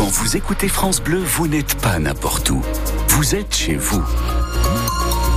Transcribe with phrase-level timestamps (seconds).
[0.00, 2.62] Quand vous écoutez France Bleu, vous n'êtes pas n'importe où.
[3.08, 4.02] Vous êtes chez vous.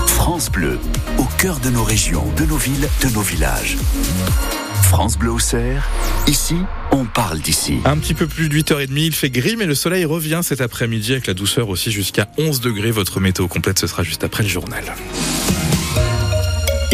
[0.08, 0.80] France Bleu,
[1.18, 3.76] au cœur de nos régions, de nos villes, de nos villages.
[4.84, 5.90] France Bleu au Cerf,
[6.28, 6.56] ici,
[6.94, 7.80] on parle d'ici.
[7.84, 11.12] Un petit peu plus de 8h30, il fait gris, mais le soleil revient cet après-midi
[11.12, 12.92] avec la douceur aussi jusqu'à 11 degrés.
[12.92, 14.86] Votre météo complète, ce sera juste après le journal.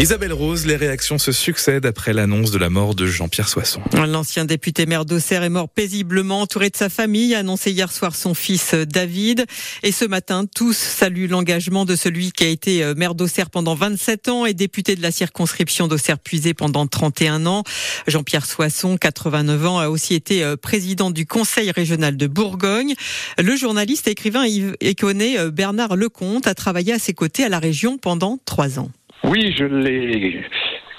[0.00, 3.82] Isabelle Rose, les réactions se succèdent après l'annonce de la mort de Jean-Pierre Soisson.
[3.92, 8.16] L'ancien député maire d'Auxerre est mort paisiblement entouré de sa famille, a annoncé hier soir
[8.16, 9.44] son fils David.
[9.82, 13.74] Et ce matin, tous saluent l'engagement de celui qui a été euh, maire d'Auxerre pendant
[13.74, 17.62] 27 ans et député de la circonscription d'Auxerre-Puisé pendant 31 ans.
[18.06, 22.94] Jean-Pierre Soisson, 89 ans, a aussi été euh, président du conseil régional de Bourgogne.
[23.36, 27.58] Le journaliste et écrivain Yves euh, Bernard Lecomte a travaillé à ses côtés à la
[27.58, 28.90] région pendant trois ans.
[29.24, 30.44] Oui, je l'ai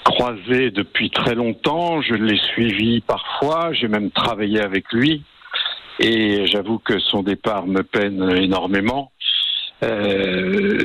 [0.04, 5.24] croisé depuis très longtemps, je l'ai suivi parfois, j'ai même travaillé avec lui,
[5.98, 9.10] et j'avoue que son départ me peine énormément.
[9.82, 10.78] Euh,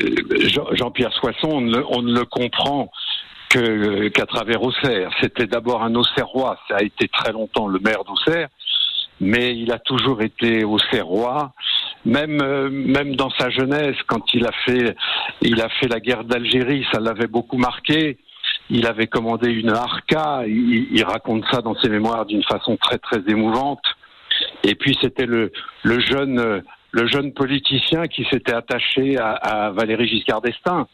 [0.72, 1.50] Jean-Pierre Soisson,
[1.90, 2.90] on ne, le comprend
[3.50, 5.12] qu'à travers Auxerre.
[5.22, 8.50] C'était d'abord un Auxerrois, ça a été très longtemps le maire d'Auxerre,
[9.22, 11.54] mais il a toujours été Auxerrois
[12.06, 14.96] même euh, même dans sa jeunesse, quand il a fait
[15.42, 18.18] il a fait la guerre d'Algérie, ça l'avait beaucoup marqué.
[18.70, 20.44] Il avait commandé une Arca.
[20.46, 23.84] Il, raconte ça dans ses mémoires d'une façon très très émouvante.
[24.64, 25.52] Et puis c'était le
[25.84, 30.88] le jeune le jeune politicien qui s'était attaché à, à Valéry Giscard d'Estaing.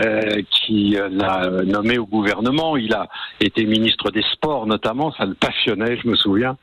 [0.00, 2.76] Euh, qui l'a nommé au gouvernement.
[2.76, 3.06] Il a
[3.40, 6.56] été ministre des Sports notamment, ça le passionnait, je me souviens.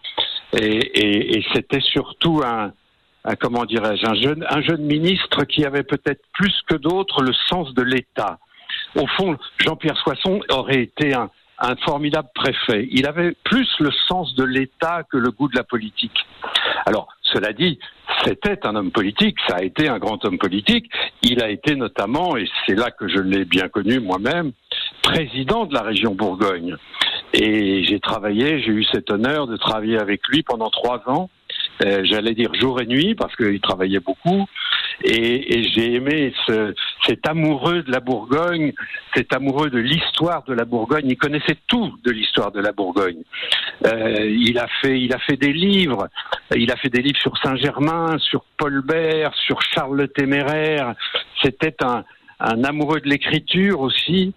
[0.51, 2.73] Et, et, et c'était surtout un,
[3.23, 7.33] un comment dirais-je, un jeune, un jeune ministre qui avait peut-être plus que d'autres le
[7.47, 8.39] sens de l'État.
[8.95, 12.87] Au fond, Jean-Pierre Soisson aurait été un, un formidable préfet.
[12.91, 16.25] Il avait plus le sens de l'État que le goût de la politique.
[16.85, 17.79] Alors, cela dit,
[18.25, 20.91] c'était un homme politique, ça a été un grand homme politique.
[21.21, 24.51] Il a été notamment, et c'est là que je l'ai bien connu moi-même,
[25.03, 26.75] président de la région Bourgogne.
[27.33, 31.29] Et j'ai travaillé, j'ai eu cet honneur de travailler avec lui pendant trois ans
[31.83, 34.45] euh, j'allais dire jour et nuit, parce qu'il travaillait beaucoup.
[35.03, 36.75] Et, j'ai aimé ce,
[37.07, 38.73] cet amoureux de la Bourgogne,
[39.15, 41.05] cet amoureux de l'histoire de la Bourgogne.
[41.09, 43.23] Il connaissait tout de l'histoire de la Bourgogne.
[43.87, 46.07] Euh, il a fait, il a fait des livres.
[46.55, 50.93] Il a fait des livres sur Saint-Germain, sur Paul Bert, sur Charles le Téméraire.
[51.41, 52.03] C'était un,
[52.41, 54.33] un amoureux de l'écriture aussi.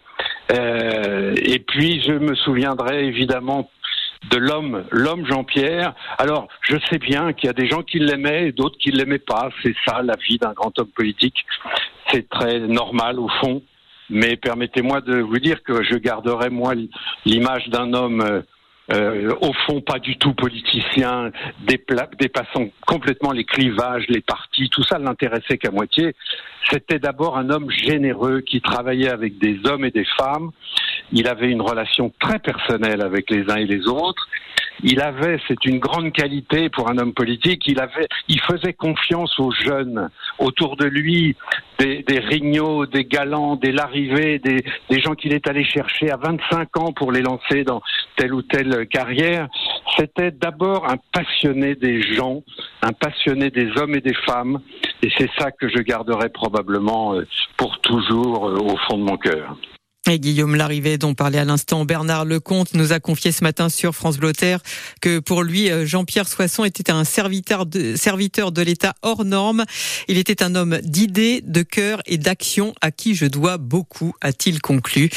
[0.53, 3.71] Euh, et puis je me souviendrai évidemment
[4.31, 5.95] de l'homme, l'homme Jean-Pierre.
[6.19, 9.19] Alors, je sais bien qu'il y a des gens qui l'aimaient et d'autres qui l'aimaient
[9.19, 9.51] pas.
[9.63, 11.37] C'est ça la vie d'un grand homme politique.
[12.11, 13.63] C'est très normal au fond.
[14.11, 16.75] Mais permettez-moi de vous dire que je garderai moi
[17.25, 18.43] l'image d'un homme
[18.93, 21.31] euh, au fond pas du tout politicien,
[21.61, 26.15] dépassant complètement les clivages, les partis, tout ça l'intéressait qu'à moitié.
[26.71, 30.51] C'était d'abord un homme généreux qui travaillait avec des hommes et des femmes.
[31.13, 34.29] Il avait une relation très personnelle avec les uns et les autres
[34.83, 39.39] il avait, c'est une grande qualité pour un homme politique, il avait, il faisait confiance
[39.39, 41.37] aux jeunes autour de lui,
[41.79, 46.77] des, des des Galants, des Larrivée, des, des gens qu'il est allé chercher à 25
[46.79, 47.83] ans pour les lancer dans
[48.17, 49.49] telle ou telle carrière.
[49.97, 52.43] C'était d'abord un passionné des gens,
[52.83, 54.61] un passionné des hommes et des femmes,
[55.03, 57.27] et c'est ça que je garderai probablement euh,
[57.57, 59.57] pour toujours euh, au fond de mon cœur.
[60.07, 63.95] Et Guillaume Larrivé, dont parlait à l'instant Bernard Lecomte, nous a confié ce matin sur
[63.95, 64.59] France Blotter
[65.01, 69.65] que pour lui, euh, Jean-Pierre Soisson était un serviteur de, de l'État hors norme.
[70.07, 74.61] Il était un homme d'idées, de cœur et d'action à qui je dois beaucoup, a-t-il
[74.61, 75.09] conclu.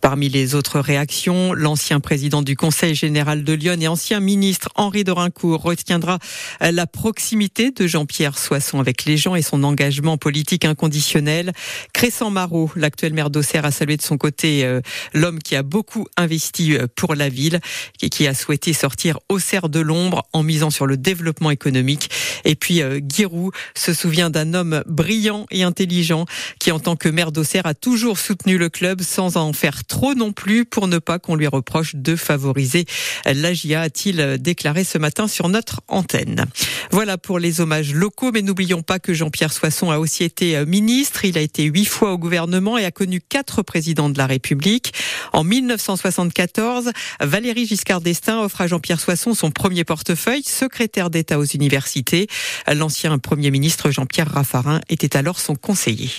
[0.00, 5.02] Parmi les autres réactions, l'ancien président du Conseil général de Lyon et ancien ministre Henri
[5.02, 6.20] Dorincourt retiendra
[6.60, 11.52] la proximité de Jean-Pierre Soisson avec les gens et son engagement politique inconditionnel.
[11.92, 14.80] Crescent Marot, l'actuel maire d'Auxerre, a salué de son côté euh,
[15.14, 17.60] l'homme qui a beaucoup investi euh, pour la ville
[18.02, 22.10] et qui a souhaité sortir au cerf de l'ombre en misant sur le développement économique.
[22.44, 26.26] Et puis euh, Giroud se souvient d'un homme brillant et intelligent
[26.58, 30.14] qui, en tant que maire d'Auxerre, a toujours soutenu le club sans en faire trop
[30.14, 32.84] non plus pour ne pas qu'on lui reproche de favoriser
[33.24, 36.46] l'AGIA, a-t-il déclaré ce matin sur notre antenne.
[36.90, 41.24] Voilà pour les hommages locaux, mais n'oublions pas que Jean-Pierre Soisson a aussi été ministre.
[41.24, 44.92] Il a été huit fois au gouvernement et a connu quatre présidents de la République.
[45.32, 46.90] En 1974,
[47.20, 52.28] Valérie Giscard d'Estaing offre à Jean-Pierre Soisson son premier portefeuille, secrétaire d'État aux universités.
[52.72, 56.10] L'ancien Premier ministre Jean-Pierre Raffarin était alors son conseiller.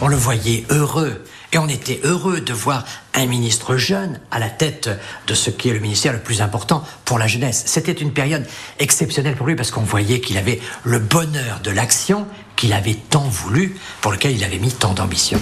[0.00, 1.22] On le voyait heureux.
[1.52, 2.84] Et on était heureux de voir
[3.14, 4.90] un ministre jeune à la tête
[5.26, 7.62] de ce qui est le ministère le plus important pour la jeunesse.
[7.66, 8.46] C'était une période
[8.78, 12.26] exceptionnelle pour lui parce qu'on voyait qu'il avait le bonheur de l'action
[12.56, 15.40] qu'il avait tant voulu, pour lequel il avait mis tant d'ambition.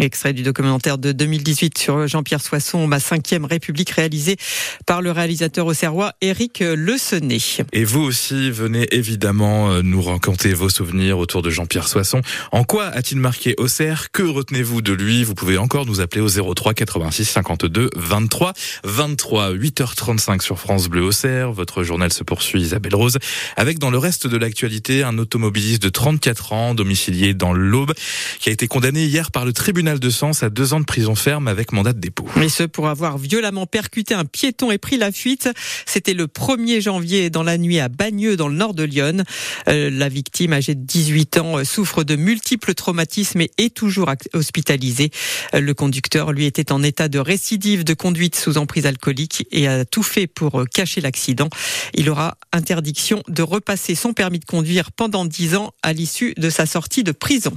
[0.00, 4.36] Extrait du documentaire de 2018 sur Jean-Pierre Soisson, Ma cinquième République, réalisé
[4.86, 6.96] par le réalisateur auxerrois Éric Le
[7.72, 12.22] Et vous aussi, venez évidemment euh, nous raconter vos souvenirs autour de Jean-Pierre Soisson.
[12.52, 14.10] En quoi a-t-il marqué Auxerre?
[14.12, 15.24] Que retenez-vous de lui?
[15.24, 18.54] Vous pouvez encore nous appeler au 03 86 52 23
[18.84, 21.52] 23 8h35 sur France Bleu Auxerre.
[21.52, 23.18] Votre journal se poursuit, Isabelle Rose,
[23.58, 27.92] avec dans le reste de l'actualité un automobiliste de 34 ans, domicilié dans l'Aube,
[28.40, 31.14] qui a été condamné hier par le tribunal de Sens à deux ans de prison
[31.14, 32.26] ferme avec mandat de dépôt.
[32.40, 35.48] Et ce pour avoir violemment percuté un piéton et pris la fuite.
[35.86, 39.24] C'était le 1er janvier dans la nuit à Bagneux dans le nord de Lyon.
[39.68, 44.10] Euh, la victime âgée de 18 ans euh, souffre de multiples traumatismes et est toujours
[44.34, 45.10] hospitalisé.
[45.54, 49.66] Euh, le conducteur lui était en état de récidive de conduite sous emprise alcoolique et
[49.66, 51.48] a tout fait pour cacher l'accident.
[51.94, 56.50] Il aura interdiction de repasser son permis de conduire pendant 10 ans à l'issue de
[56.50, 57.52] sa sortie de prison.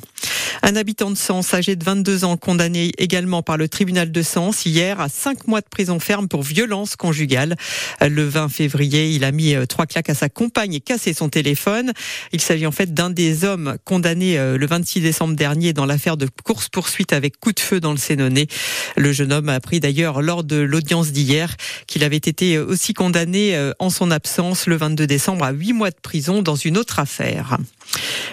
[0.63, 4.65] Un habitant de Sens âgé de 22 ans condamné également par le tribunal de Sens
[4.65, 7.55] hier à 5 mois de prison ferme pour violence conjugale.
[8.01, 11.29] Le 20 février, il a mis euh, trois claques à sa compagne et cassé son
[11.29, 11.91] téléphone.
[12.31, 16.17] Il s'agit en fait d'un des hommes condamnés euh, le 26 décembre dernier dans l'affaire
[16.17, 18.47] de course-poursuite avec coup de feu dans le Sénonais.
[18.95, 21.55] Le jeune homme a appris d'ailleurs lors de l'audience d'hier
[21.87, 25.89] qu'il avait été euh, aussi condamné en son absence le 22 décembre à 8 mois
[25.89, 27.57] de prison dans une autre affaire.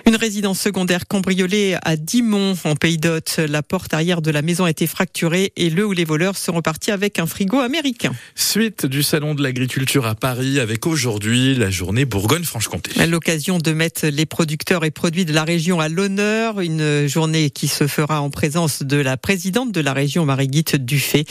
[0.06, 3.36] Une résidence secondaire cambriolée à Dimont, en Pays d'Hôte.
[3.38, 6.52] La porte arrière de la maison a été fracturée et le ou les voleurs sont
[6.52, 8.12] repartis avec un frigo américain.
[8.34, 13.06] Suite du Salon de l'agriculture à Paris avec aujourd'hui la journée Bourgogne-Franche-Comté.
[13.06, 16.60] L'occasion de mettre les producteurs et produits de la région à l'honneur.
[16.60, 21.24] Une journée qui se fera en présence de la présidente de la région, Marie-Guite Dufay.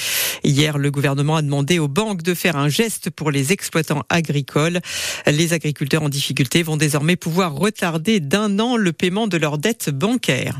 [0.44, 4.80] Hier, le gouvernement a demandé aux banques de faire un geste pour les exploitants agricoles.
[5.28, 9.92] Les agriculteurs en difficulté vont désormais pouvoir retarder d'un an le paiement de leurs dettes
[9.92, 10.60] bancaires.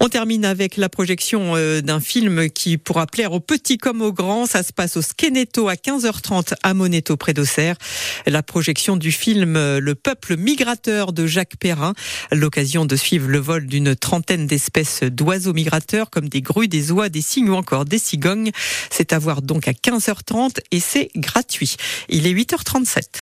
[0.00, 4.12] On termine avec la projection euh, d'un film qui pourra plaire aux petits comme aux
[4.12, 4.46] grands.
[4.46, 7.76] Ça se passe au Skeneto à 15h30 à Moneto près d'Auxerre.
[8.26, 11.92] La projection du film euh, Le peuple migrateur de Jacques Perrin.
[12.32, 17.08] L'occasion de suivre le vol d'une trentaine d'espèces d'oiseaux migrateurs comme des grues, des oies,
[17.08, 18.50] des cygnes ou encore des cigognes.
[18.90, 21.76] C'est à voir donc à 15h30 et c'est gratuit.
[22.08, 23.18] Il est 8h37.